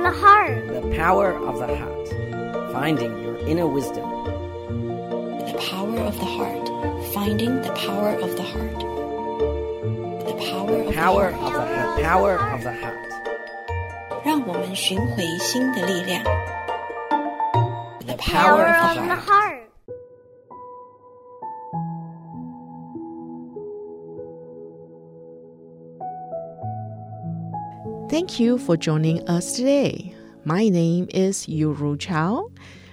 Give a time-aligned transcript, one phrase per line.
[0.02, 0.66] the heart.
[0.68, 2.08] The power of the heart.
[2.72, 4.04] Finding your inner wisdom.
[5.48, 6.66] The power of the heart.
[7.12, 8.80] Finding the power of the heart.
[10.26, 11.52] The power of Power the of heart.
[11.52, 12.02] the heart.
[12.02, 13.02] Power of the heart.
[14.24, 16.24] 让我们寻回心的力量。
[18.06, 19.49] The Power power of of the the the heart.
[28.11, 30.13] Thank you for joining us today.
[30.43, 32.51] My name is Yuru Chao.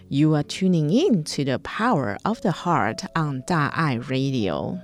[0.09, 4.81] You are tuning in to the Power of the Heart on Da'ai Radio.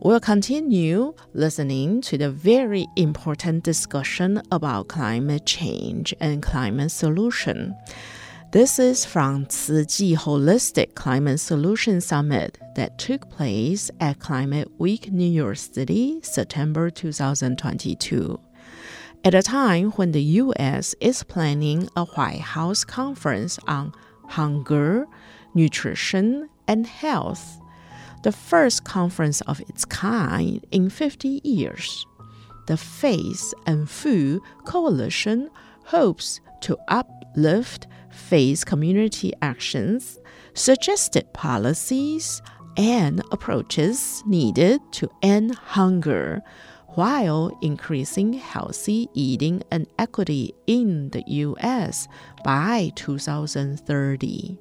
[0.00, 7.76] We'll continue listening to the very important discussion about climate change and climate solution.
[8.52, 15.12] This is from Tzu Chi Holistic Climate Solution Summit that took place at Climate Week
[15.12, 18.40] New York City, September 2022
[19.22, 20.94] at a time when the U.S.
[21.00, 23.92] is planning a White House conference on
[24.28, 25.06] hunger,
[25.54, 27.60] nutrition, and health,
[28.22, 32.06] the first conference of its kind in 50 years.
[32.66, 35.50] The Faith and Food Coalition
[35.84, 40.18] hopes to uplift faith community actions,
[40.54, 42.40] suggested policies,
[42.76, 46.42] and approaches needed to end hunger
[46.94, 52.08] while increasing healthy eating and equity in the US
[52.44, 54.58] by 2030.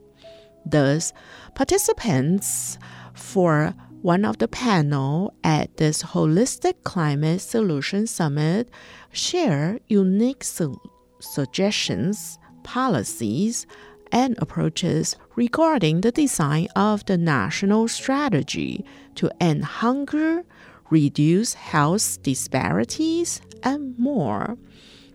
[0.66, 1.14] Thus,
[1.56, 2.78] participants
[3.14, 8.70] for one of the panel at this Holistic Climate Solution Summit
[9.12, 10.80] share unique su-
[11.20, 13.66] suggestions, policies,
[14.12, 18.86] and approaches regarding the design of the national strategy
[19.16, 20.44] to end hunger,
[20.90, 24.58] reduce health disparities, and more.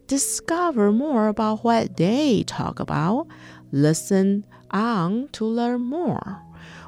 [0.06, 3.26] Discover more about what they talk about.
[3.72, 6.40] Listen on to learn more.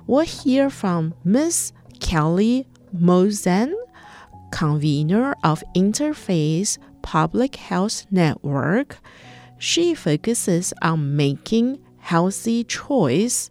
[0.07, 3.73] We'll hear from Miss Kelly Moltzen,
[4.53, 8.99] convener of Interfaith Public Health Network.
[9.59, 13.51] She focuses on making healthy choice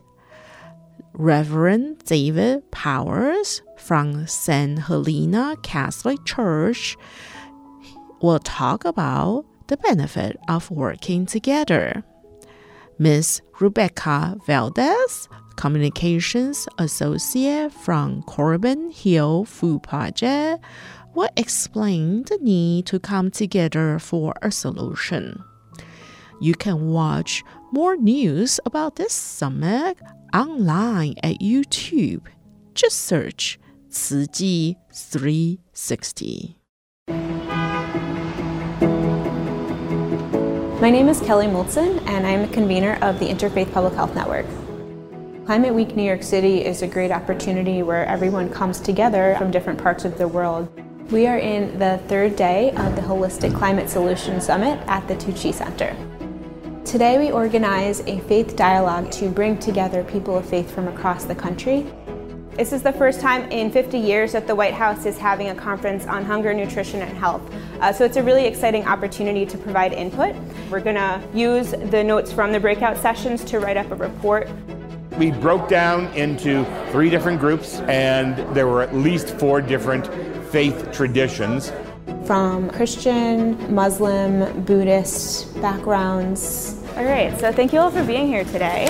[1.14, 4.80] Reverend David Powers from St.
[4.80, 6.98] Helena Catholic Church
[8.20, 12.04] will talk about the benefit of working together.
[12.98, 20.64] Miss Rebecca Valdez, Communications Associate from Corbin Hill Food Project,
[21.14, 25.44] will explain the need to come together for a solution.
[26.42, 30.00] You can watch more news about this summit
[30.34, 32.26] online at YouTube.
[32.74, 33.60] Just search
[33.96, 36.58] 慈济 360.
[40.82, 44.46] My name is Kelly Moltzen, and I'm a convener of the Interfaith Public Health Network.
[45.46, 49.82] Climate Week New York City is a great opportunity where everyone comes together from different
[49.82, 50.70] parts of the world.
[51.10, 55.32] We are in the third day of the Holistic Climate Solution Summit at the Tzu
[55.32, 55.96] Chi Center.
[56.84, 61.34] Today, we organize a faith dialogue to bring together people of faith from across the
[61.34, 61.88] country.
[62.56, 65.56] This is the first time in 50 years that the White House is having a
[65.56, 67.42] conference on hunger, nutrition, and health.
[67.82, 70.34] Uh, so it's a really exciting opportunity to provide input.
[70.72, 74.48] We're going to use the notes from the breakout sessions to write up a report.
[75.18, 80.08] We broke down into three different groups, and there were at least four different
[80.50, 81.74] faith traditions.
[82.26, 86.82] from Christian, Muslim, Buddhist backgrounds.
[86.96, 88.88] All right, so thank you all for being here today.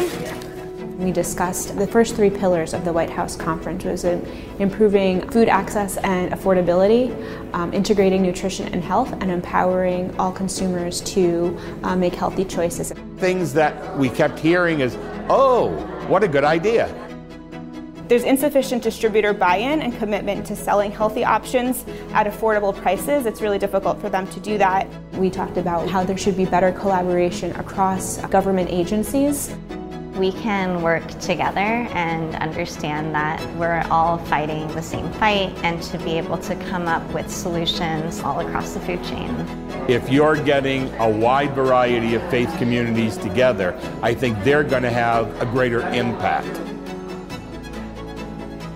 [0.97, 4.25] We discussed the first three pillars of the White House conference was in
[4.59, 7.11] improving food access and affordability,
[7.53, 12.94] um, integrating nutrition and health, and empowering all consumers to uh, make healthy choices.
[13.17, 14.95] Things that we kept hearing is,
[15.29, 15.72] oh,
[16.07, 16.88] what a good idea.
[18.07, 21.83] There's insufficient distributor buy in and commitment to selling healthy options
[22.13, 23.25] at affordable prices.
[23.25, 24.88] It's really difficult for them to do that.
[25.13, 29.53] We talked about how there should be better collaboration across government agencies.
[30.15, 35.97] We can work together and understand that we're all fighting the same fight and to
[36.00, 39.29] be able to come up with solutions all across the food chain.
[39.89, 44.89] If you're getting a wide variety of faith communities together, I think they're going to
[44.89, 46.47] have a greater impact.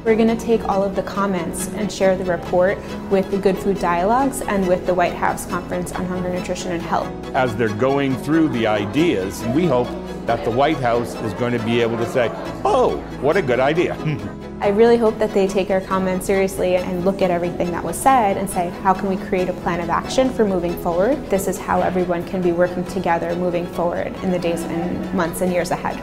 [0.04, 2.78] We're going to take all of the comments and share the report
[3.10, 6.82] with the Good Food Dialogues and with the White House Conference on Hunger, Nutrition, and
[6.82, 7.08] Health.
[7.36, 9.88] As they're going through the ideas, we hope
[10.30, 12.30] that the White House is going to be able to say,
[12.64, 13.96] oh, what a good idea.
[14.62, 17.98] I really hope that they take our comments seriously and look at everything that was
[17.98, 21.18] said and say, how can we create a plan of action for moving forward?
[21.32, 25.42] This is how everyone can be working together moving forward in the days and months
[25.42, 25.98] and years ahead.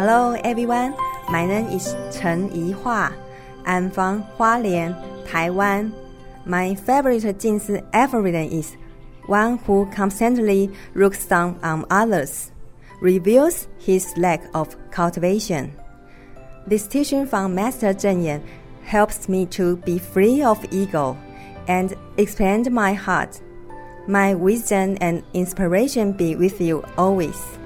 [0.00, 0.96] Hello everyone,
[1.28, 3.12] my name is Chen Yihua.
[3.66, 4.96] I'm from Hualien,
[5.28, 5.92] Taiwan.
[6.46, 7.60] My favorite Jing
[7.92, 8.78] affirmation is
[9.26, 12.50] one who constantly looks down on others,
[13.02, 15.76] reveals his lack of cultivation.
[16.66, 18.42] This teaching from Master Cheng Yen
[18.84, 21.14] helps me to be free of ego
[21.68, 23.38] and expand my heart.
[24.08, 27.59] My wisdom and inspiration be with you always.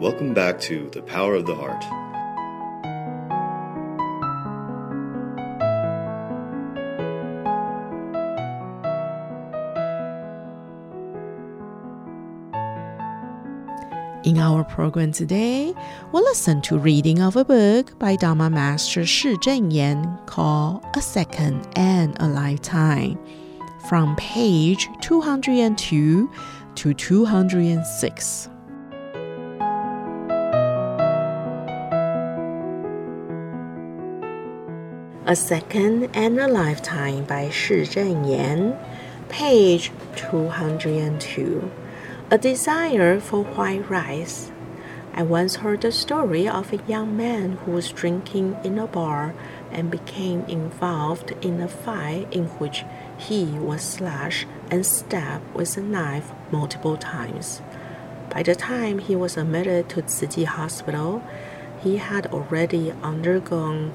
[0.00, 1.84] Welcome back to The Power of the Heart.
[14.24, 15.74] In our program today,
[16.12, 21.68] we'll listen to reading of a book by Dharma Master Shi Yan called A Second
[21.76, 23.18] and a Lifetime
[23.90, 26.30] from page 202
[26.76, 28.49] to 206.
[35.30, 38.76] A Second and a Lifetime by Shi Yan,
[39.28, 41.70] page 202.
[42.32, 44.50] A desire for white rice.
[45.14, 49.32] I once heard the story of a young man who was drinking in a bar
[49.70, 52.84] and became involved in a fight in which
[53.16, 57.62] he was slashed and stabbed with a knife multiple times.
[58.30, 61.22] By the time he was admitted to Chi Hospital,
[61.80, 63.92] he had already undergone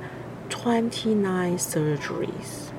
[0.50, 2.72] 29 surgeries.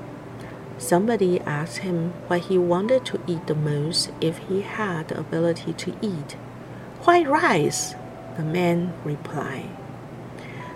[0.77, 5.73] Somebody asked him what he wanted to eat the most if he had the ability
[5.73, 6.33] to eat.
[7.03, 7.95] White rice,
[8.37, 9.69] the man replied.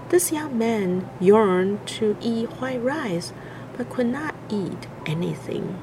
[0.10, 3.32] This young man yearned to eat white rice
[3.78, 5.80] but could not eat anything.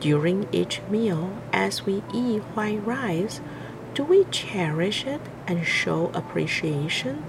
[0.00, 3.40] During each meal, as we eat white rice,
[3.94, 7.24] do we cherish it and show appreciation?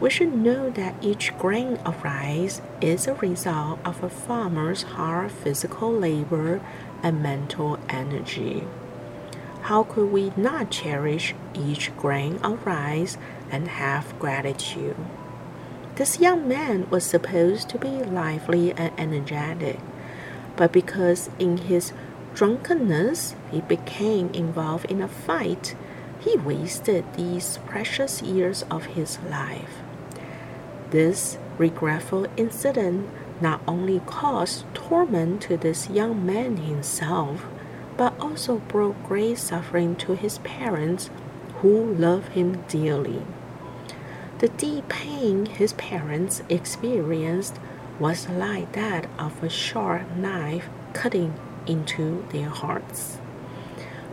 [0.00, 5.30] We should know that each grain of rice is a result of a farmer's hard
[5.30, 6.60] physical labor
[7.02, 8.64] and mental energy.
[9.62, 13.16] How could we not cherish each grain of rice
[13.50, 14.96] and have gratitude?
[15.94, 19.78] This young man was supposed to be lively and energetic,
[20.56, 21.92] but because in his
[22.34, 25.76] drunkenness he became involved in a fight,
[26.18, 29.83] he wasted these precious years of his life.
[30.90, 33.08] This regretful incident
[33.40, 37.46] not only caused torment to this young man himself,
[37.96, 41.10] but also brought great suffering to his parents,
[41.56, 43.22] who loved him dearly.
[44.38, 47.58] The deep pain his parents experienced
[47.98, 51.34] was like that of a sharp knife cutting
[51.66, 53.18] into their hearts.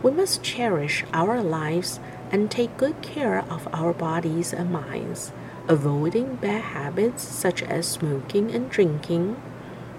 [0.02, 2.00] We must cherish our lives
[2.32, 5.30] and take good care of our bodies and minds
[5.68, 9.40] avoiding bad habits such as smoking and drinking.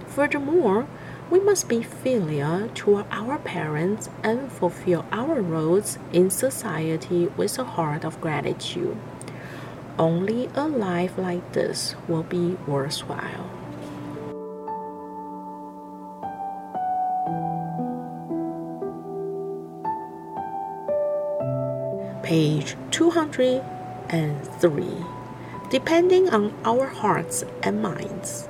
[0.07, 0.87] Furthermore,
[1.29, 7.63] we must be filial to our parents and fulfill our roles in society with a
[7.63, 8.97] heart of gratitude.
[9.97, 13.42] Only a life like this will be worthwhile.
[22.23, 23.61] Page 203
[25.69, 28.47] depending on our hearts and minds.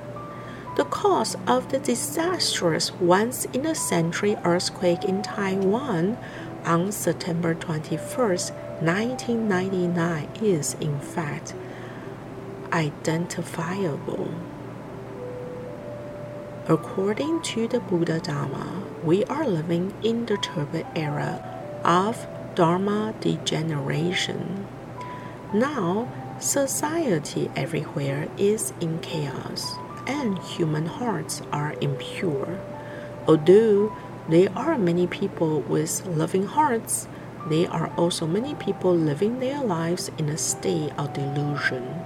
[0.76, 6.18] The cause of the disastrous once in a century earthquake in Taiwan
[6.66, 11.54] on September 21, 1999 is, in fact,
[12.72, 14.28] identifiable.
[16.68, 21.42] According to the Buddha Dharma, we are living in the turbid era
[21.84, 24.66] of Dharma degeneration.
[25.52, 26.08] Now,
[26.40, 32.58] Society everywhere is in chaos, and human hearts are impure.
[33.28, 33.96] Although
[34.28, 37.06] there are many people with loving hearts,
[37.48, 42.02] there are also many people living their lives in a state of delusion.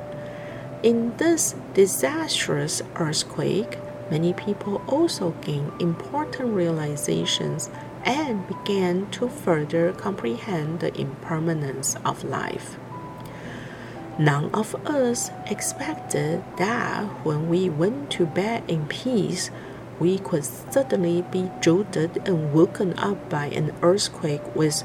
[0.82, 3.78] In this disastrous earthquake,
[4.10, 7.70] many people also gain important realizations
[8.08, 12.78] and began to further comprehend the impermanence of life.
[14.18, 19.50] None of us expected that when we went to bed in peace,
[20.00, 24.82] we could suddenly be jolted and woken up by an earthquake with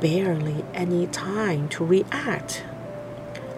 [0.00, 2.64] barely any time to react.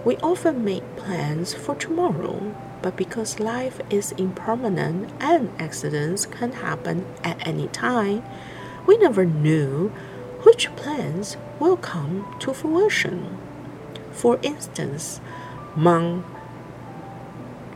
[0.04, 7.06] We often make plans for tomorrow, but because life is impermanent and accidents can happen
[7.24, 8.22] at any time,
[8.86, 9.88] we never knew
[10.42, 13.38] which plans will come to fruition.
[14.12, 15.20] For instance,
[15.76, 16.24] Mount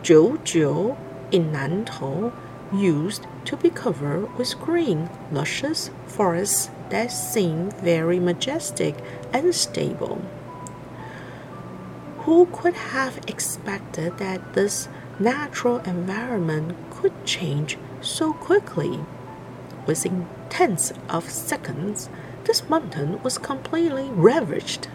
[0.02, 0.96] Jiujiu
[1.30, 2.32] in Nantou
[2.72, 8.96] used to be covered with green, luscious forests that seemed very majestic
[9.32, 10.20] and stable.
[12.20, 19.00] Who could have expected that this natural environment could change so quickly?
[19.86, 22.08] Within tenths of seconds,
[22.44, 24.88] this mountain was completely ravaged.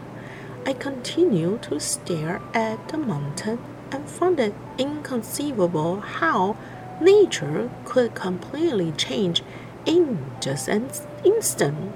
[0.66, 3.60] I continued to stare at the mountain
[3.92, 6.56] and found it inconceivable how
[7.02, 9.44] nature could completely change
[9.86, 10.92] in just an
[11.24, 11.94] instant.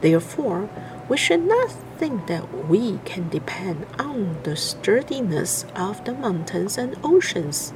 [0.00, 0.68] Therefore,
[1.08, 6.96] we should not think that we can depend on the sturdiness of the mountains and
[7.04, 7.72] oceans.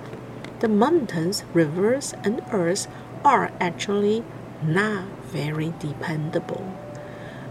[0.60, 2.86] The mountains, rivers, and earth
[3.24, 4.24] are actually
[4.62, 6.76] not very dependable.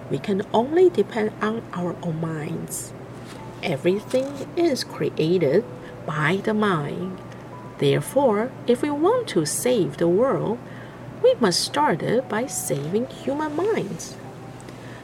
[0.10, 2.94] We can only depend on our own minds.
[3.64, 5.64] Everything is created
[6.06, 7.20] by the mind.
[7.80, 10.60] Therefore, if we want to save the world,
[11.24, 14.18] we must start it by saving human minds.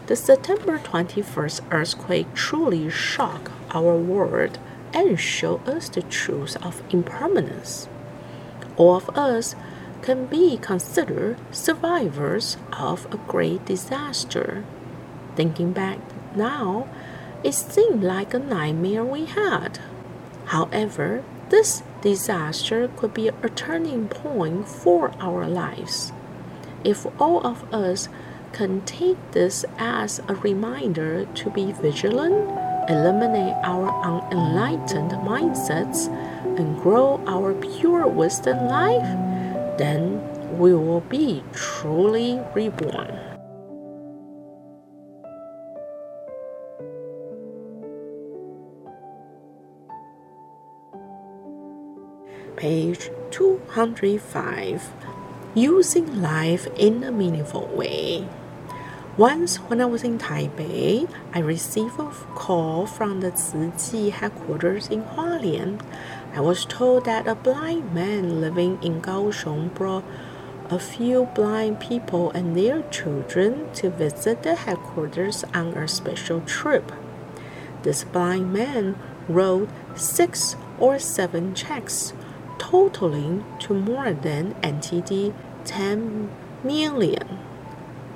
[0.08, 4.60] The September 21st earthquake truly shocked our world
[4.94, 7.88] and showed us the truth of impermanence.
[8.76, 9.56] All of us
[10.02, 14.64] can be considered survivors of a great disaster.
[15.36, 16.00] Thinking back
[16.36, 16.88] now,
[17.44, 19.80] it seemed like a nightmare we had.
[20.46, 26.12] However, this disaster could be a turning point for our lives.
[26.84, 28.10] If all of us
[28.52, 32.50] can take this as a reminder to be vigilant,
[32.90, 36.08] eliminate our unenlightened mindsets,
[36.58, 39.29] and grow our pure wisdom life,
[39.80, 43.18] then we will be truly reborn.
[52.58, 54.92] Page 205
[55.56, 58.28] Using Life in a Meaningful Way.
[59.16, 65.04] Once, when I was in Taipei, I received a call from the Tzu headquarters in
[65.04, 65.82] Hualien.
[66.34, 70.04] I was told that a blind man living in Kaohsiung brought
[70.70, 76.92] a few blind people and their children to visit the headquarters on a special trip.
[77.82, 82.14] This blind man wrote six or seven checks
[82.60, 85.34] totaling to more than NTD
[85.66, 86.30] 10
[86.64, 87.40] million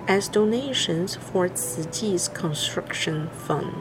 [0.07, 3.73] as donations for Chi's construction fund.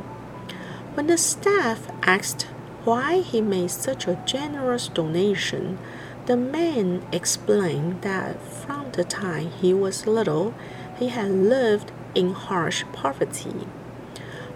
[0.94, 2.46] When the staff asked
[2.84, 5.78] why he made such a generous donation,
[6.26, 10.54] the man explained that from the time he was little,
[10.98, 13.66] he had lived in harsh poverty.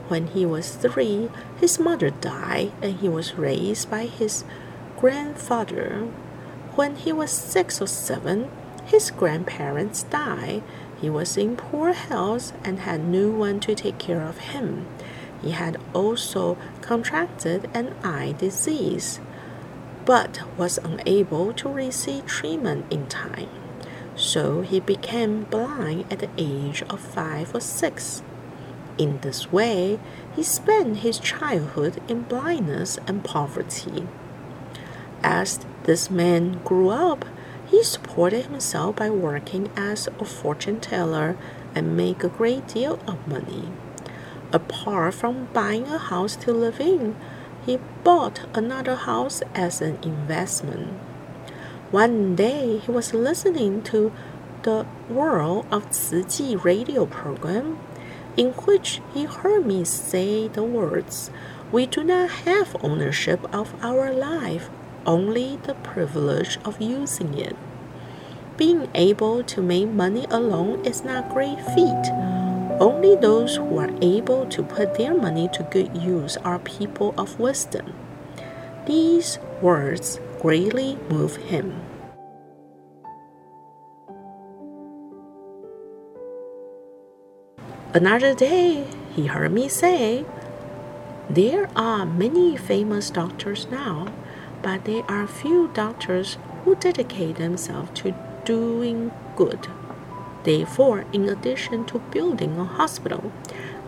[0.09, 4.45] When he was three, his mother died and he was raised by his
[4.99, 6.09] grandfather.
[6.77, 8.51] When he was six or seven,
[8.85, 10.63] his grandparents died.
[11.01, 14.87] He was in poor health and had no one to take care of him.
[15.43, 19.21] He had also contracted an eye disease,
[20.05, 23.49] but was unable to receive treatment in time.
[24.15, 28.23] So he became blind at the age of five or six.
[28.99, 29.99] In this way,
[30.35, 34.07] he spent his childhood in blindness and poverty.
[35.23, 37.27] As this man grew up,
[37.67, 41.37] he supported himself by working as a fortune teller
[41.75, 43.69] and made a great deal of money.
[44.53, 47.17] Apart from buying a house to live in,
[47.65, 50.93] he bought another house as an investment.
[51.91, 54.13] One day he was listening to
[54.63, 57.79] the World of Tzu radio program,
[58.37, 61.31] in which he heard me say the words,
[61.73, 64.71] We do not have ownership of our life
[65.07, 67.57] only the privilege of using it.
[68.57, 72.36] Being able to make money alone is not a great feat.
[72.79, 77.41] Only those who are able to put their money to good use are people of
[77.41, 77.95] wisdom.
[78.87, 81.81] These words greatly move him.
[87.95, 90.27] Another day, he heard me say,
[91.31, 94.09] There are many famous doctors now
[94.67, 98.13] but there are few doctors who dedicate themselves to
[98.45, 99.69] doing good.
[100.47, 103.33] Therefore, in addition to building a hospital,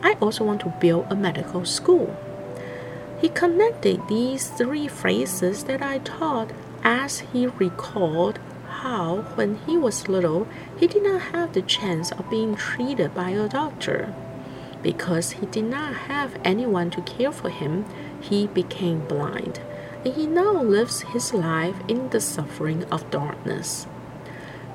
[0.03, 2.16] I also want to build a medical school.
[3.21, 6.51] He connected these three phrases that I taught
[6.83, 12.29] as he recalled how, when he was little, he did not have the chance of
[12.29, 14.12] being treated by a doctor.
[14.83, 17.85] Because he did not have anyone to care for him,
[18.21, 19.61] he became blind,
[20.05, 23.87] and he now lives his life in the suffering of darkness.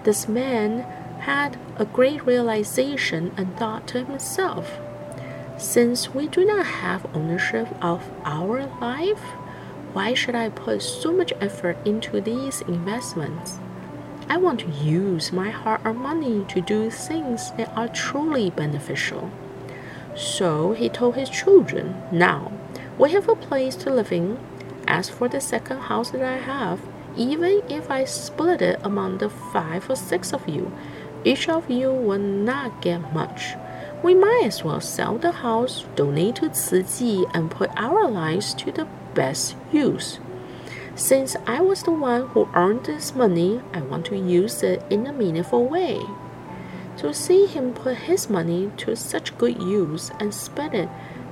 [0.06, 0.86] This man
[1.24, 4.78] had a great realization and thought to himself
[5.58, 9.24] Since we do not have ownership of our life,
[9.94, 13.60] why should I put so much effort into these investments?
[14.28, 19.30] I want to use my hard earned money to do things that are truly beneficial.
[20.16, 22.52] So he told his children, Now,
[22.98, 24.40] we have a place to live in.
[24.88, 26.82] As for the second house that I have,
[27.16, 30.72] even if I split it among the five or six of you,
[31.24, 33.56] each of you will not get much.
[34.04, 38.72] We might as well sell the house, donate to Chi, and put our lives to
[38.72, 40.20] the best use.
[40.96, 45.08] Since I was the one who earned this money, I want to use it in
[45.08, 46.02] a meaningful way.
[46.98, 50.90] To see him put his money to such good use and spend it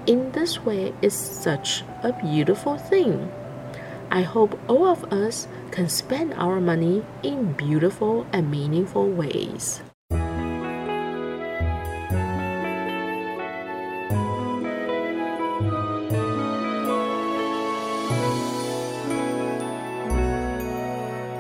[0.08, 3.32] in this way is such a beautiful thing.
[4.10, 9.82] I hope all of us can spend our money in beautiful and meaningful ways.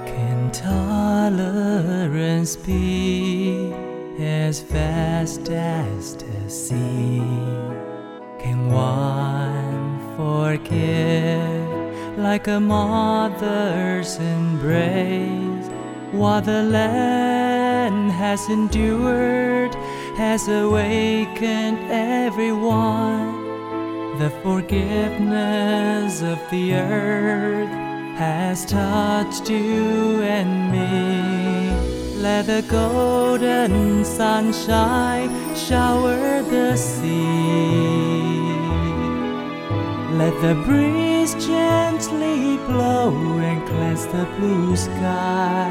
[0.07, 3.73] Can tolerance be
[4.17, 7.21] as vast as the sea?
[8.39, 11.00] Can one forgive
[12.31, 15.67] like a mother's embrace?
[16.13, 19.75] What the land has endured
[20.15, 23.27] has awakened everyone.
[24.17, 27.73] The forgiveness of the earth
[28.25, 32.21] has touched you and me.
[32.27, 37.91] Let the golden sunshine shower the sea.
[40.21, 41.33] Let the breeze
[42.01, 45.69] gently blow and cleanse the blue sky.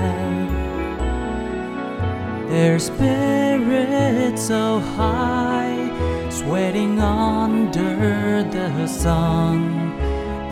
[2.49, 5.91] Their spirits so high,
[6.31, 9.91] sweating under the sun.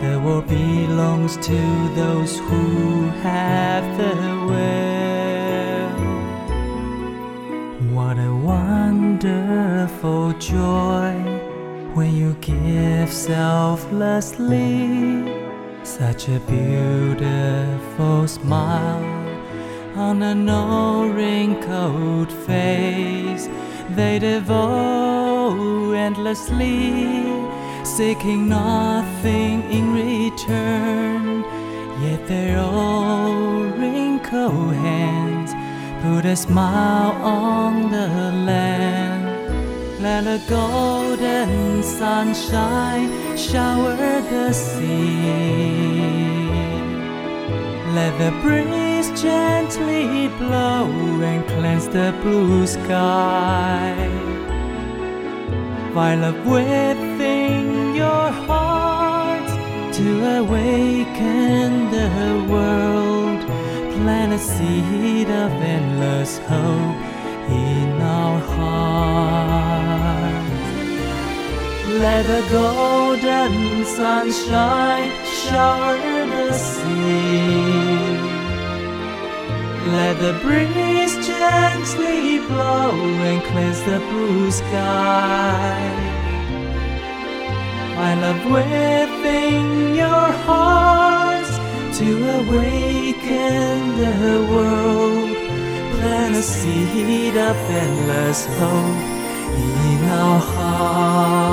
[0.01, 4.15] The world belongs to those who have the
[4.49, 5.89] will.
[7.95, 11.13] What a wonderful joy
[11.93, 15.38] when you give selflessly.
[15.99, 19.03] Such a beautiful smile
[19.97, 23.49] on a no wrinkled face.
[23.97, 27.25] They devote endlessly
[27.83, 31.43] seeking nothing in return.
[32.01, 35.51] Yet their old wrinkled hands
[36.01, 38.07] put a smile on the
[38.47, 39.08] land.
[40.01, 46.47] Let a golden sunshine shower the sea.
[47.93, 50.87] Let the breeze gently blow
[51.21, 53.93] and cleanse the blue sky.
[55.93, 59.49] Love within your heart
[59.95, 63.41] to awaken the world,
[63.97, 67.01] plant a seed of endless hope
[67.51, 69.68] in our hearts.
[71.89, 75.97] Let the golden sunshine shower
[76.27, 77.89] the sea.
[79.97, 85.81] Let the breeze gently blow and cleanse the blue sky.
[87.97, 91.57] I love within your hearts
[91.97, 92.07] to
[92.39, 95.35] awaken the world.
[95.99, 99.18] Plant a seed of endless hope
[99.55, 101.49] in our hearts.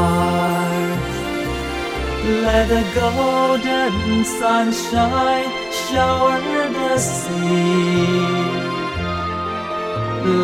[2.46, 5.50] Let the golden sunshine
[5.88, 8.66] shower the sea.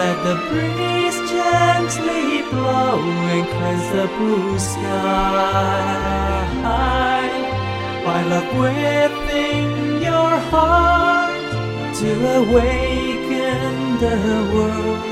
[0.00, 3.00] Let the breeze gently blow
[3.34, 6.12] and cleanse the blue sky.
[8.04, 11.52] While love within your heart
[11.98, 14.16] to awaken the
[14.52, 15.11] world.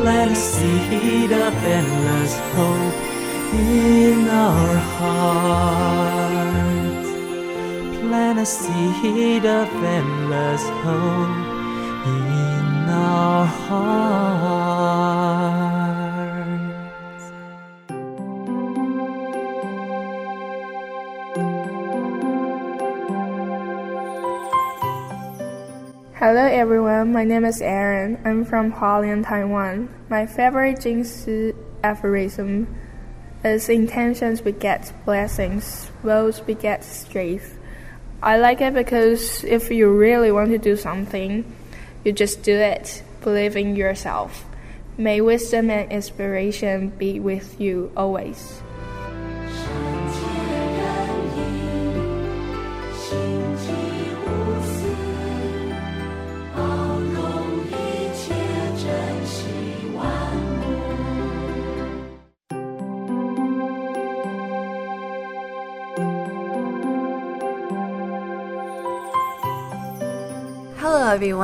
[0.00, 2.98] Plant a seed of endless hope
[3.54, 6.30] in our hearts.
[8.00, 11.36] Plant a seed of endless hope
[12.06, 14.53] in our hearts.
[26.64, 28.18] Everyone, my name is Aaron.
[28.24, 29.86] I'm from Hualien, Taiwan.
[30.08, 32.74] My favorite Jingsi aphorism
[33.44, 37.58] is intentions beget blessings, roads beget strength.
[38.22, 41.44] I like it because if you really want to do something,
[42.02, 43.02] you just do it.
[43.20, 44.46] Believe in yourself.
[44.96, 48.63] May wisdom and inspiration be with you always.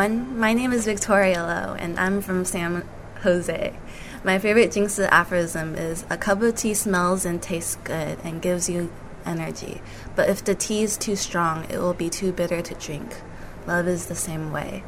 [0.01, 0.39] Everyone.
[0.39, 2.89] My name is Victoria Lowe, and I'm from San
[3.23, 3.77] Jose.
[4.25, 8.41] My favorite Jing Si aphorism is A cup of tea smells and tastes good and
[8.41, 8.91] gives you
[9.27, 9.83] energy,
[10.17, 13.21] but if the tea is too strong, it will be too bitter to drink.
[13.67, 14.85] Love is the same way.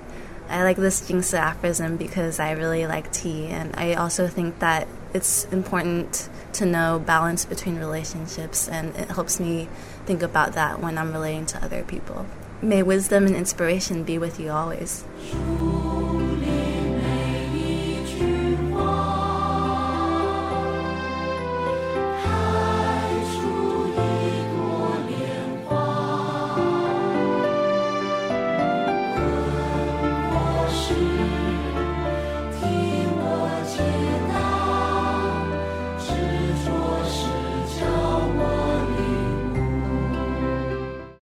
[0.49, 4.61] I like this Jing Si aphorism because I really like tea, and I also think
[4.61, 9.69] that it's important to know balance between relationships, and it helps me
[10.07, 12.25] think about that when I'm relating to other people.
[12.63, 15.03] May wisdom and inspiration be with you always.
[15.59, 15.62] 如